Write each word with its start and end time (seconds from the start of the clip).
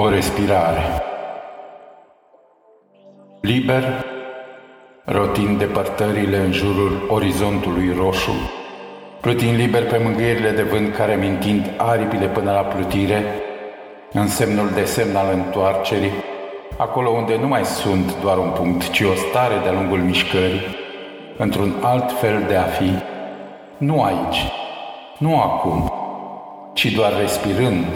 O 0.00 0.08
respirare. 0.08 1.02
Liber, 3.40 4.04
rotind 5.04 5.58
depărtările 5.58 6.36
în 6.36 6.52
jurul 6.52 7.06
orizontului 7.08 7.94
roșu, 7.96 8.32
plutind 9.20 9.56
liber 9.56 9.86
pe 9.86 10.00
mângâierile 10.04 10.50
de 10.50 10.62
vânt 10.62 10.94
care 10.94 11.14
mintind 11.14 11.70
aripile 11.76 12.26
până 12.26 12.52
la 12.52 12.60
plutire, 12.60 13.24
în 14.12 14.28
semnul 14.28 14.70
de 14.74 14.84
semn 14.84 15.16
al 15.16 15.32
întoarcerii, 15.32 16.12
acolo 16.76 17.10
unde 17.10 17.36
nu 17.36 17.48
mai 17.48 17.64
sunt 17.64 18.20
doar 18.20 18.38
un 18.38 18.50
punct, 18.50 18.90
ci 18.90 19.00
o 19.00 19.14
stare 19.14 19.54
de-a 19.62 19.72
lungul 19.72 19.98
mișcării, 19.98 20.62
într-un 21.36 21.74
alt 21.82 22.18
fel 22.20 22.44
de 22.48 22.56
a 22.56 22.62
fi, 22.62 22.92
nu 23.76 24.02
aici, 24.02 24.52
nu 25.18 25.40
acum, 25.40 25.92
ci 26.72 26.86
doar 26.86 27.12
respirând, 27.20 27.86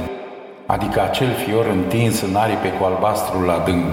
adică 0.73 1.03
acel 1.03 1.35
fior 1.35 1.67
întins 1.67 2.21
în 2.21 2.35
aripe 2.35 2.69
cu 2.69 2.85
albastrul 2.85 3.51
adânc, 3.51 3.93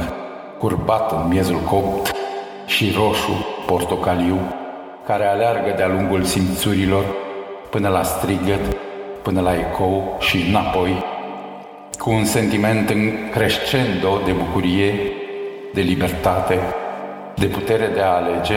curbat 0.57 1.11
în 1.11 1.27
miezul 1.27 1.59
copt 1.59 2.11
și 2.65 2.93
roșu, 2.95 3.45
portocaliu, 3.65 4.39
care 5.05 5.25
aleargă 5.25 5.73
de-a 5.75 5.87
lungul 5.87 6.23
simțurilor 6.23 7.05
până 7.69 7.89
la 7.89 8.03
strigăt, 8.03 8.77
până 9.21 9.41
la 9.41 9.53
ecou 9.53 10.17
și 10.19 10.45
înapoi, 10.49 11.03
cu 11.97 12.09
un 12.09 12.25
sentiment 12.25 12.89
în 12.89 13.29
crescendo 13.31 14.21
de 14.25 14.31
bucurie, 14.31 14.93
de 15.73 15.81
libertate, 15.81 16.59
de 17.35 17.45
putere 17.45 17.89
de 17.93 18.01
a 18.01 18.15
alege, 18.15 18.55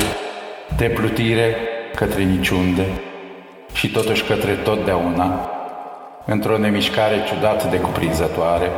de 0.77 0.87
plutire 0.87 1.57
către 1.95 2.23
niciunde 2.23 2.87
și 3.73 3.91
totuși 3.91 4.25
către 4.25 4.53
totdeauna, 4.53 5.51
într-o 6.25 6.59
nemișcare 6.59 7.25
ciudat 7.27 7.71
de 7.71 7.81
cuprinzătoare 7.81 8.71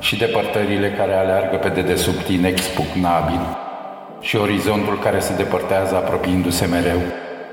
și 0.00 0.16
depărtările 0.16 0.90
care 0.90 1.14
aleargă 1.14 1.56
pe 1.56 1.68
dedesubt 1.68 2.28
inexpugnabil 2.28 3.40
și 4.20 4.36
orizontul 4.36 4.98
care 4.98 5.18
se 5.18 5.34
depărtează 5.36 5.96
apropiindu-se 5.96 6.66
mereu 6.66 7.00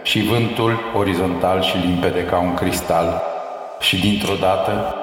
și 0.01 0.23
vântul 0.23 0.79
orizontal 0.95 1.61
și 1.61 1.77
limpede 1.77 2.23
ca 2.23 2.39
un 2.39 2.53
cristal 2.53 3.21
și 3.79 3.99
dintr-o 3.99 4.35
dată 4.39 4.95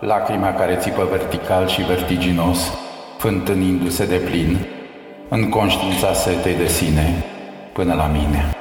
lacrima 0.00 0.52
care 0.52 0.74
țipă 0.74 1.06
vertical 1.10 1.68
și 1.68 1.82
vertiginos, 1.82 2.78
fântânindu-se 3.18 4.06
de 4.06 4.16
plin 4.16 4.66
în 5.28 5.48
conștiința 5.48 6.12
setei 6.12 6.54
de 6.54 6.66
sine 6.66 7.24
până 7.72 7.94
la 7.94 8.06
mine. 8.06 8.59